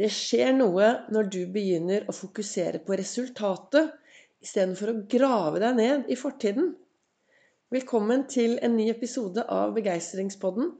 [0.00, 3.90] Det skjer noe når du begynner å fokusere på resultatet
[4.40, 6.70] istedenfor å grave deg ned i fortiden.
[7.68, 10.70] Velkommen til en ny episode av Begeistringspodden.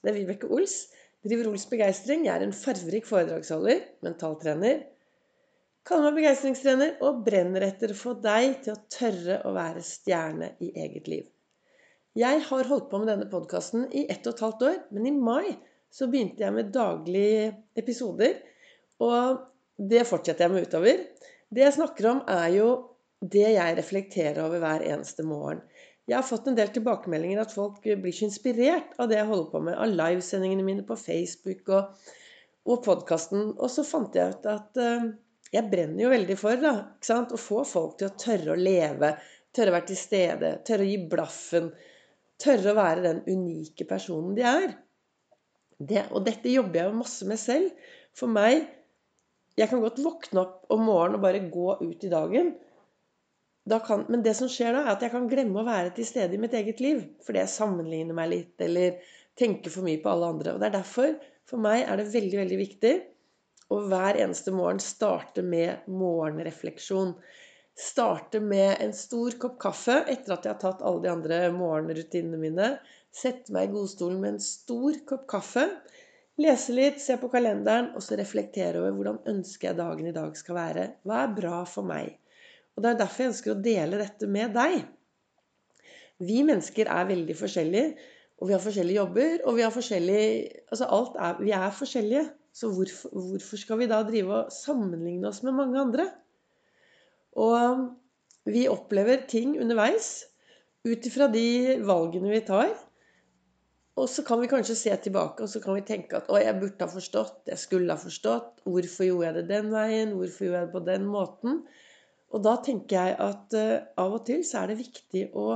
[0.00, 0.86] Det er Vibeke Ols.
[1.20, 2.24] Driver Ols Begeistring.
[2.24, 4.80] Jeg er en farverik foredragsholder, mentaltrener.
[5.84, 10.54] Kaller meg begeistringstrener og brenner etter å få deg til å tørre å være stjerne
[10.64, 11.26] i eget liv.
[12.16, 15.12] Jeg har holdt på med denne podkasten i ett og et halvt år, men i
[15.12, 15.58] mai
[15.92, 18.40] så begynte jeg med daglige episoder
[19.02, 19.42] og
[19.92, 21.04] det fortsetter jeg med utover.
[21.52, 22.68] Det jeg snakker om, er jo
[23.22, 25.62] det jeg reflekterer over hver eneste morgen.
[26.10, 29.50] Jeg har fått en del tilbakemeldinger at folk blir så inspirert av det jeg holder
[29.52, 29.76] på med.
[29.78, 32.08] Av livesendingene mine på Facebook og,
[32.66, 33.52] og podkasten.
[33.54, 35.06] Og så fant jeg ut at uh,
[35.54, 36.74] jeg brenner jo veldig for da,
[37.22, 39.14] å få folk til å tørre å leve.
[39.54, 40.52] Tørre å være til stede.
[40.66, 41.70] Tørre å gi blaffen.
[42.42, 44.70] Tørre å være den unike personen de er.
[45.78, 47.90] Det, og dette jobber jeg jo masse med selv.
[48.18, 48.64] For meg
[49.58, 52.54] jeg kan godt våkne opp om morgenen og bare gå ut i dagen.
[53.86, 56.34] Kan, men det som skjer da, er at jeg kan glemme å være til stede
[56.34, 57.04] i mitt eget liv.
[57.22, 58.98] Fordi jeg sammenligner meg litt eller
[59.38, 60.54] tenker for mye på alle andre.
[60.54, 61.14] Og det er derfor,
[61.48, 62.94] for meg, er det veldig, veldig viktig
[63.72, 67.14] å hver eneste morgen starte med morgenrefleksjon.
[67.78, 72.40] Starte med en stor kopp kaffe etter at jeg har tatt alle de andre morgenrutinene
[72.40, 72.74] mine.
[73.12, 75.68] Sette meg i godstolen med en stor kopp kaffe.
[76.40, 80.36] Lese litt, se på kalenderen, og så reflektere over hvordan ønsker jeg dagen i dag
[80.38, 80.86] skal være.
[81.04, 82.14] Hva er bra for meg?
[82.72, 84.78] Og Det er derfor jeg ønsker å dele dette med deg.
[86.22, 87.96] Vi mennesker er veldig forskjellige,
[88.40, 92.30] og vi har forskjellige jobber, og vi har forskjellige, Altså alt er Vi er forskjellige.
[92.52, 96.10] Så hvorfor, hvorfor skal vi da drive og sammenligne oss med mange andre?
[97.32, 97.88] Og
[98.44, 100.26] vi opplever ting underveis
[100.84, 102.74] ut ifra de valgene vi tar.
[104.02, 106.58] Og så kan vi kanskje se tilbake og så kan vi tenke at å, jeg
[106.58, 108.64] burde ha forstått, jeg skulle ha forstått.
[108.66, 110.16] Hvorfor gjorde jeg det den veien?
[110.18, 111.60] Hvorfor gjorde jeg det på den måten?
[112.32, 115.46] Og da tenker jeg at uh, av og til så er det viktig å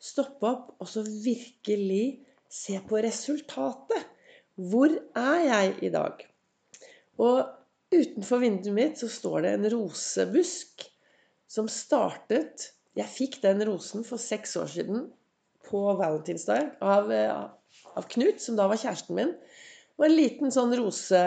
[0.00, 4.08] stoppe opp og så virkelig se på resultatet.
[4.56, 6.24] Hvor er jeg i dag?
[7.20, 7.38] Og
[7.92, 10.86] utenfor vinduet mitt så står det en rosebusk
[11.50, 15.10] som startet Jeg fikk den rosen for seks år siden
[15.68, 17.59] på valentinsdag av, uh,
[17.98, 19.34] av Knut, som da var kjæresten min.
[20.00, 21.20] Og en liten sånn rose,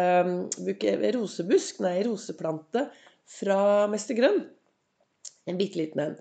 [1.15, 2.87] rosebusk, nei, roseplante
[3.29, 3.57] fra
[3.91, 4.39] Mester Grønn.
[5.49, 6.15] En bitte liten en.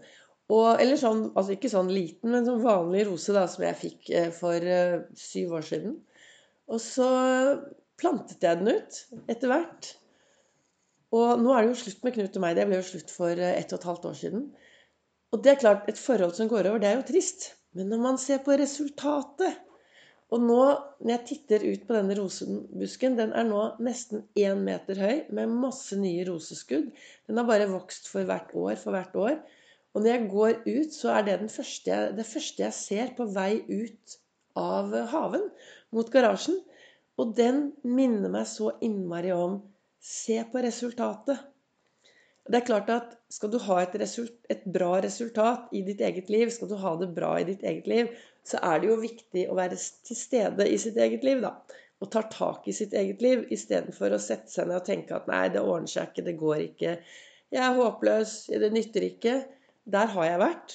[0.53, 4.11] Og, eller sånn, altså ikke sånn liten, men sånn vanlig rose da, som jeg fikk
[4.13, 5.97] eh, for uh, syv år siden.
[6.69, 7.09] Og så
[8.01, 9.01] plantet jeg den ut
[9.33, 9.93] etter hvert.
[11.17, 12.59] Og nå er det jo slutt med Knut og meg.
[12.59, 14.47] Det ble jo slutt for uh, ett og et halvt år siden.
[15.33, 17.55] Og det er klart, et forhold som går over, det er jo trist.
[17.73, 19.57] Men når man ser på resultatet
[20.33, 20.61] og nå,
[21.05, 25.53] når jeg titter ut på denne rosebusken, den er nå nesten én meter høy med
[25.53, 26.89] masse nye roseskudd.
[27.29, 29.37] Den har bare vokst for hvert år for hvert år.
[29.93, 33.29] Og når jeg går ut, så er det første jeg, det første jeg ser på
[33.35, 34.17] vei ut
[34.57, 35.45] av haven
[35.93, 36.57] mot garasjen.
[37.21, 39.61] Og den minner meg så innmari om
[40.03, 41.39] Se på resultatet.
[42.51, 46.33] Det er klart at Skal du ha et, result, et bra resultat i ditt eget
[46.33, 48.11] liv, skal du ha det bra i ditt eget liv,
[48.47, 51.55] så er det jo viktig å være til stede i sitt eget liv, da.
[52.03, 55.29] Og tar tak i sitt eget liv istedenfor å sette seg ned og tenke at
[55.31, 56.95] nei, det ordner seg ikke, det går ikke.
[57.53, 59.37] Jeg er håpløs, det nytter ikke.
[59.93, 60.75] Der har jeg vært.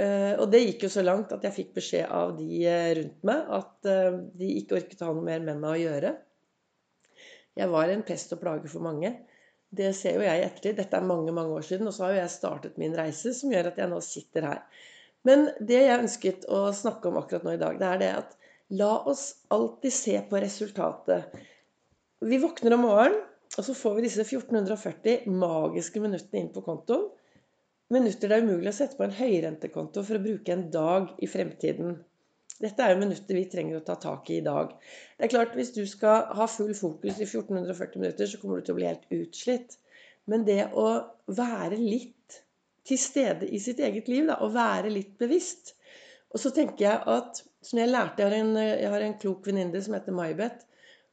[0.00, 3.24] Eh, og det gikk jo så langt at jeg fikk beskjed av de eh, rundt
[3.30, 6.12] meg at eh, de ikke orket å ha noe mer med meg å gjøre.
[7.60, 9.12] Jeg var en pest og plage for mange.
[9.70, 10.78] Det ser jo jeg i ettertid.
[10.78, 13.52] Dette er mange mange år siden, og så har jo jeg startet min reise som
[13.52, 14.62] gjør at jeg nå sitter her.
[15.28, 18.36] Men det jeg ønsket å snakke om akkurat nå i dag, det er det at
[18.80, 21.34] la oss alltid se på resultatet.
[22.24, 23.26] Vi våkner om morgenen,
[23.58, 27.08] og så får vi disse 1440 magiske minuttene inn på kontoen.
[27.90, 31.26] Minutter det er umulig å sette på en høyrentekonto for å bruke en dag i
[31.26, 31.96] fremtiden.
[32.60, 34.76] Dette er jo minutter vi trenger å ta tak i i dag.
[35.18, 38.68] Det er klart, Hvis du skal ha full fokus i 1440 minutter, så kommer du
[38.68, 39.78] til å bli helt utslitt.
[40.30, 40.86] Men det å
[41.26, 42.14] være litt
[42.86, 44.26] til stede i sitt eget liv.
[44.30, 45.74] Da, og være litt bevisst.
[46.30, 49.46] Og så tenker jeg at som jeg lærte Jeg har en, jeg har en klok
[49.46, 50.66] venninne som heter May-Beth.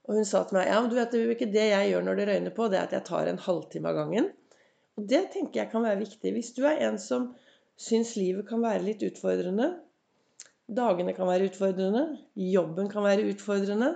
[0.07, 2.19] Og hun sa til meg ja, men du vet jo ikke det jeg gjør når
[2.19, 4.29] det røyner på, det er at jeg tar en halvtime av gangen.
[4.97, 6.31] Og det tenker jeg kan være viktig.
[6.33, 7.33] Hvis du er en som
[7.77, 9.73] syns livet kan være litt utfordrende,
[10.67, 12.05] dagene kan være utfordrende,
[12.39, 13.91] jobben kan være utfordrende,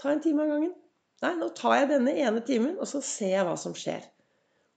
[0.00, 0.76] ta en time av gangen.
[1.24, 4.06] Nei, nå tar jeg denne ene timen, og så ser jeg hva som skjer.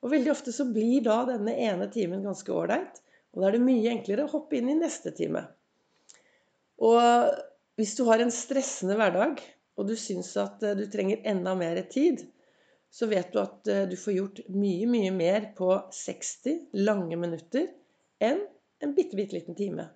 [0.03, 2.99] Og veldig ofte så blir da denne ene timen ganske ålreit.
[3.33, 5.45] Og da er det mye enklere å hoppe inn i neste time.
[6.83, 6.99] Og
[7.79, 9.39] hvis du har en stressende hverdag,
[9.79, 12.21] og du syns at eh, du trenger enda mer tid,
[12.93, 17.71] så vet du at eh, du får gjort mye, mye mer på 60 lange minutter
[18.21, 18.43] enn
[18.83, 19.87] en bitte, bitte liten time.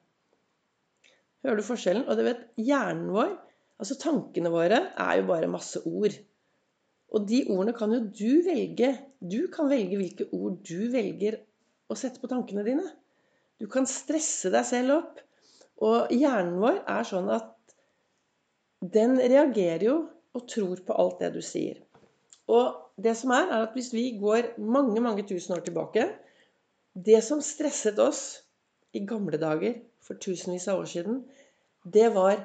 [1.45, 2.07] Hører du forskjellen?
[2.07, 3.35] Og du vet, hjernen vår,
[3.77, 6.15] altså tankene våre, er jo bare masse ord.
[7.15, 8.91] Og de ordene kan jo du velge.
[9.19, 11.39] Du kan velge hvilke ord du velger
[11.87, 12.85] å sette på tankene dine.
[13.57, 15.21] Du kan stresse deg selv opp.
[15.87, 17.53] Og hjernen vår er sånn at
[18.81, 19.97] den reagerer jo
[20.37, 21.79] og tror på alt det du sier.
[22.47, 26.07] Og det som er, er at hvis vi går mange, mange tusen år tilbake
[26.97, 28.41] Det som stresset oss
[28.97, 31.19] i gamle dager, for tusenvis av år siden,
[31.85, 32.39] det var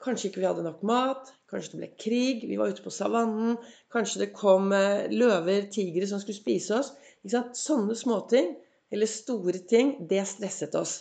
[0.00, 3.58] Kanskje ikke vi hadde nok mat, kanskje det ble krig, vi var ute på savannen,
[3.92, 6.94] kanskje det kom eh, løver, tigre som skulle spise oss.
[7.28, 8.54] Sånne småting,
[8.90, 10.94] eller store ting, det stresset oss.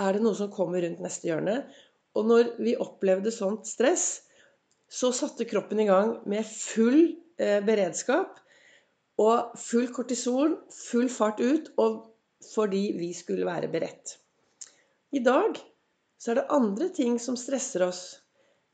[0.00, 1.60] Er det noe som kommer rundt neste hjørne?
[2.16, 4.24] Og når vi opplevde sånt stress,
[4.88, 7.00] så satte kroppen i gang med full
[7.36, 8.38] eh, beredskap
[9.20, 11.72] og full kortison, full fart ut,
[12.54, 14.16] fordi vi skulle være beredt.
[15.12, 15.58] I dag
[16.20, 18.02] så er det andre ting som stresser oss.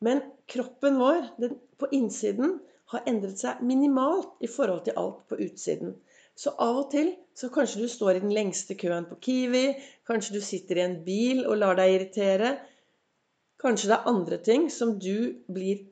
[0.02, 2.58] Men kroppen vår den, på innsiden
[2.93, 5.94] har endret seg minimalt i forhold til alt på utsiden.
[6.34, 9.64] Så av og til så kanskje du står i den lengste køen på Kiwi,
[10.08, 12.54] kanskje du sitter i en bil og lar deg irritere.
[13.62, 15.84] Kanskje det er andre ting som du blir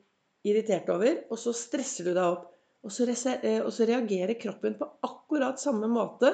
[0.47, 2.47] irritert over, og så stresser du deg opp.
[2.81, 6.33] Og så, eh, reagerer kroppen på akkurat samme måte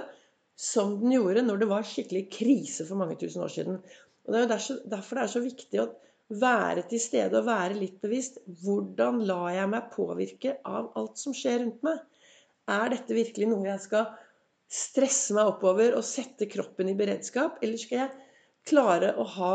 [0.56, 3.82] som den gjorde når det var skikkelig krise for mange tusen år siden.
[4.26, 5.92] Og Det er jo derfor det er så viktig å
[6.28, 8.40] være til stede og være litt bevisst.
[8.64, 12.00] Hvordan lar jeg meg påvirke av alt som skjer rundt meg?
[12.68, 14.10] Er dette virkelig noe jeg skal
[14.68, 17.62] stresse meg oppover og sette kroppen i beredskap?
[17.64, 18.16] Eller skal jeg
[18.68, 19.54] klare å ha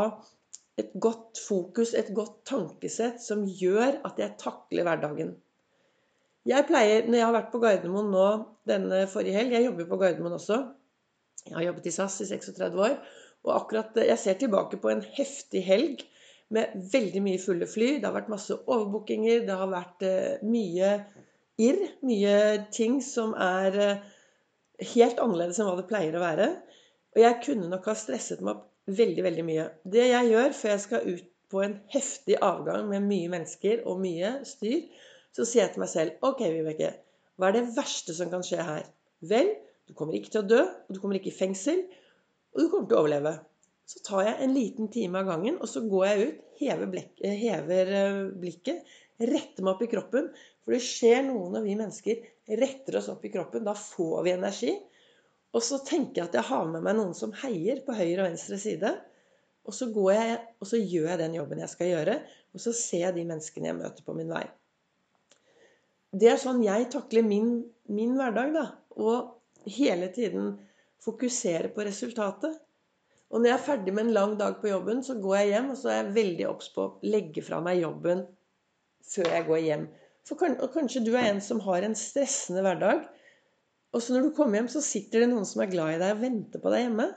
[0.80, 5.34] et godt fokus, et godt tankesett som gjør at jeg takler hverdagen.
[6.48, 8.28] Jeg pleier, når jeg har vært på Gardermoen nå
[8.66, 10.56] denne forrige helg Jeg jobber på Gardermoen også.
[11.46, 12.96] Jeg har jobbet i SAS i 36 år.
[13.42, 16.02] Og akkurat jeg ser tilbake på en heftig helg
[16.54, 17.94] med veldig mye fulle fly.
[17.98, 19.44] Det har vært masse overbookinger.
[19.48, 20.92] Det har vært uh, mye
[21.62, 21.86] irr.
[22.06, 22.36] Mye
[22.74, 24.04] ting som er uh,
[24.92, 26.48] helt annerledes enn hva det pleier å være.
[27.12, 29.68] Og jeg kunne nok ha stresset meg opp veldig, veldig mye.
[29.84, 34.00] Det jeg gjør før jeg skal ut på en heftig avgang med mye mennesker og
[34.00, 34.86] mye styr,
[35.36, 36.94] så sier jeg til meg selv OK, Vibeke,
[37.36, 38.86] hva er det verste som kan skje her?
[39.28, 39.52] Vel,
[39.88, 41.84] du kommer ikke til å dø, og du kommer ikke i fengsel,
[42.52, 43.34] og du kommer til å overleve.
[43.88, 47.10] Så tar jeg en liten time av gangen, og så går jeg ut, hever, blek,
[47.42, 48.92] hever eh, blikket,
[49.22, 50.30] retter meg opp i kroppen.
[50.62, 52.26] For det skjer noe når vi mennesker
[52.62, 53.66] retter oss opp i kroppen.
[53.66, 54.72] Da får vi energi.
[55.52, 58.30] Og så tenker jeg at jeg har med meg noen som heier på høyre og
[58.30, 58.94] venstre side.
[59.68, 62.16] Og så, jeg, og så gjør jeg den jobben jeg skal gjøre,
[62.52, 64.42] og så ser jeg de menneskene jeg møter på min vei.
[66.12, 67.54] Det er sånn jeg takler min,
[67.88, 68.64] min hverdag, da.
[68.98, 70.56] Og hele tiden
[71.02, 72.58] fokusere på resultatet.
[73.32, 75.72] Og når jeg er ferdig med en lang dag på jobben, så går jeg hjem,
[75.72, 78.26] og så er jeg veldig obs på å legge fra meg jobben
[79.08, 79.86] før jeg går hjem.
[80.28, 83.06] For kanskje du er en som har en stressende hverdag.
[83.92, 86.14] Og så når du kommer hjem, så sitter det noen som er glad i deg
[86.14, 87.08] og venter på deg hjemme.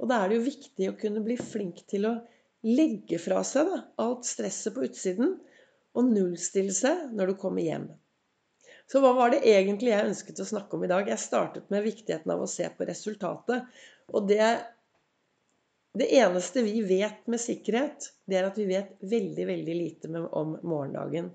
[0.00, 2.18] Og da er det jo viktig å kunne bli flink til å
[2.66, 5.38] legge fra seg da, alt stresset på utsiden
[5.96, 7.88] og nullstille seg når du kommer hjem.
[8.90, 11.08] Så hva var det egentlig jeg ønsket å snakke om i dag?
[11.08, 13.68] Jeg startet med viktigheten av å se på resultatet.
[14.10, 14.48] Og det,
[15.98, 20.52] det eneste vi vet med sikkerhet, det er at vi vet veldig, veldig lite om
[20.62, 21.32] morgendagen.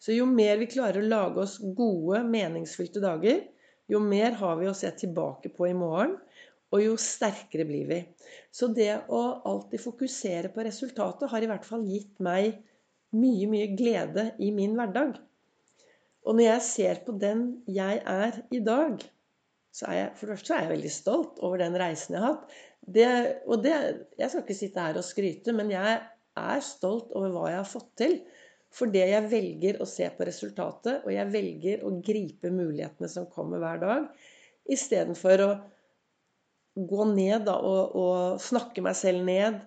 [0.00, 3.42] Så jo mer vi klarer å lage oss gode, meningsfylte dager,
[3.88, 6.16] jo mer har vi å se tilbake på i morgen,
[6.72, 8.00] og jo sterkere blir vi.
[8.52, 12.58] Så det å alltid fokusere på resultatet har i hvert fall gitt meg
[13.16, 15.16] mye, mye glede i min hverdag.
[16.28, 19.00] Og når jeg ser på den jeg er i dag,
[19.78, 22.32] så er jeg for det første er jeg veldig stolt over den reisen jeg har
[22.34, 22.56] hatt.
[22.98, 23.08] Det,
[23.46, 23.74] og det,
[24.18, 25.98] jeg skal ikke sitte her og skryte, men jeg
[26.38, 28.16] er stolt over hva jeg har fått til.
[28.74, 33.28] For det jeg velger å se på resultatet, og jeg velger å gripe mulighetene som
[33.32, 34.08] kommer hver dag,
[34.68, 35.50] istedenfor å
[36.88, 39.62] gå ned da, og, og, snakke meg selv ned.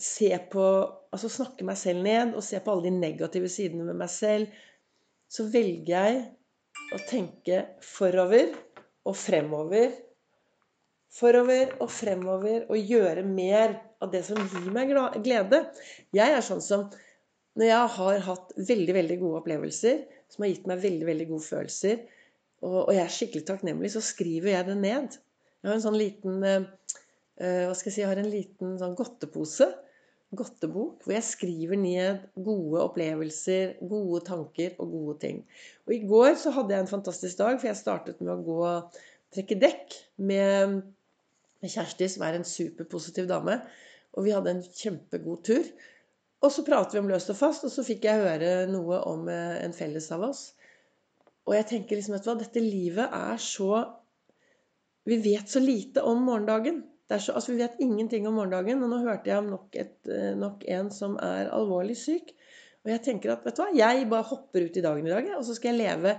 [0.00, 0.66] Se på
[1.14, 4.48] Altså snakke meg selv ned og se på alle de negative sidene ved meg selv.
[5.30, 6.16] Så velger jeg
[6.90, 8.50] å tenke forover
[9.04, 9.92] og fremover.
[11.14, 14.90] Forover og fremover og gjøre mer av det som gir meg
[15.22, 15.60] glede.
[16.14, 16.88] Jeg er sånn som
[17.54, 20.00] når jeg har hatt veldig veldig gode opplevelser
[20.32, 22.00] som har gitt meg veldig veldig gode følelser,
[22.64, 25.16] og, jeg er skikkelig takknemlig, så skriver jeg det ned.
[25.60, 26.64] Jeg har en sånn liten uh,
[27.36, 29.68] Hva skal jeg si Jeg har en liten sånn godtepose
[30.38, 35.40] godtebok hvor jeg skriver ned gode opplevelser, gode tanker og gode ting.
[35.86, 38.58] Og i går så hadde jeg en fantastisk dag, for jeg startet med å gå
[38.66, 39.00] og
[39.34, 39.96] trekke dekk
[40.30, 40.82] med,
[41.64, 43.56] Kjersti, som er en superpositiv dame.
[44.14, 45.68] Og vi hadde en kjempegod tur.
[46.44, 49.24] Og så pratet vi om løst og fast, og så fikk jeg høre noe om
[49.32, 50.42] eh, en felles av oss.
[51.48, 53.84] Og jeg tenker liksom, vet du hva, dette livet er så
[55.04, 56.82] Vi vet så lite om morgendagen.
[57.12, 58.82] Så, altså vi vet ingenting om morgendagen.
[58.82, 62.32] Og nå hørte jeg om nok, et, eh, nok, en som er alvorlig syk.
[62.84, 65.28] Og jeg tenker at vet du hva, jeg bare hopper ut i dagen i dag,
[65.38, 66.18] og så skal jeg leve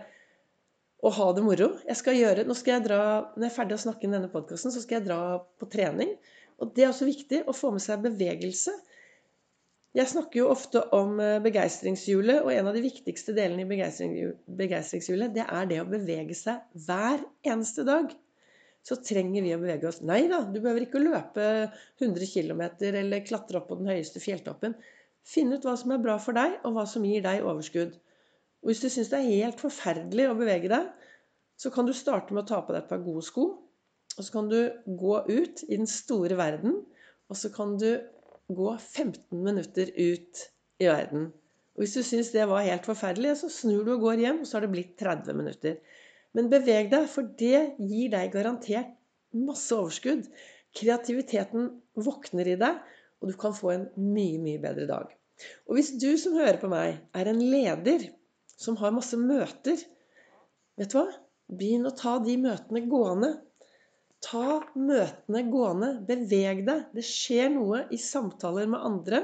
[1.06, 1.68] og ha det moro.
[1.86, 3.02] Jeg skal gjøre, nå skal jeg dra,
[3.36, 5.20] Når jeg er ferdig å snakke inn denne podkasten, så skal jeg dra
[5.62, 6.16] på trening.
[6.58, 8.74] Og det er også viktig å få med seg bevegelse.
[9.96, 15.36] Jeg snakker jo ofte om eh, begeistringshjulet, og en av de viktigste delene i begeistringshjulet,
[15.38, 18.10] det er det å bevege seg hver eneste dag
[18.86, 20.04] så trenger vi å bevege oss.
[20.06, 21.46] Nei da, du behøver ikke å løpe
[22.02, 22.62] 100 km
[22.92, 24.76] eller klatre opp på den høyeste fjelltoppen.
[25.26, 27.96] Finn ut hva som er bra for deg, og hva som gir deg overskudd.
[28.62, 30.92] Og hvis du syns det er helt forferdelig å bevege deg,
[31.58, 33.48] så kan du starte med å ta på deg et par gode sko.
[34.16, 36.84] Og så kan du gå ut i den store verden,
[37.30, 37.90] og så kan du
[38.54, 40.46] gå 15 minutter ut
[40.78, 41.32] i verden.
[41.76, 44.48] Og hvis du syns det var helt forferdelig, så snur du og går hjem, og
[44.48, 45.80] så har det blitt 30 minutter.
[46.36, 48.92] Men beveg deg, for det gir deg garantert
[49.36, 50.28] masse overskudd.
[50.76, 52.82] Kreativiteten våkner i deg,
[53.22, 55.14] og du kan få en mye, mye bedre dag.
[55.68, 58.10] Og hvis du som hører på meg, er en leder
[58.60, 59.80] som har masse møter,
[60.80, 61.08] vet du hva?
[61.46, 63.32] Begynn å ta de møtene gående.
[64.26, 65.92] Ta møtene gående.
[66.08, 66.88] Beveg deg.
[66.96, 69.22] Det skjer noe i samtaler med andre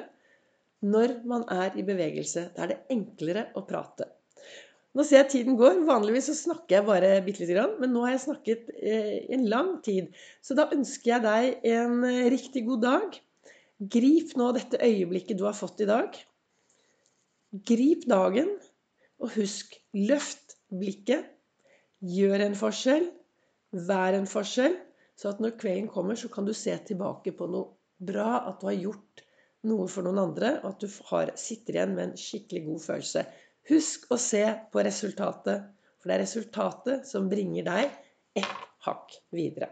[0.86, 2.51] når man er i bevegelse.
[2.53, 4.12] Da er det enklere å prate.
[4.92, 5.84] Nå ser jeg tiden går.
[5.88, 7.78] Vanligvis så snakker jeg bare bitte lite grann.
[7.80, 10.10] Men nå har jeg snakket eh, en lang tid.
[10.44, 13.16] Så da ønsker jeg deg en eh, riktig god dag.
[13.96, 16.18] Grip nå dette øyeblikket du har fått i dag.
[17.68, 18.52] Grip dagen,
[19.20, 21.26] og husk løft blikket.
[22.02, 23.08] Gjør en forskjell.
[23.88, 24.76] Vær en forskjell.
[25.16, 27.72] Så at når kvelden kommer, så kan du se tilbake på noe
[28.02, 28.42] bra.
[28.50, 29.24] At du har gjort
[29.70, 33.26] noe for noen andre, og at du har, sitter igjen med en skikkelig god følelse.
[33.70, 34.41] Husk å se
[34.74, 35.68] på resultatet,
[36.01, 39.70] for det er resultatet som bringer deg ett hakk videre.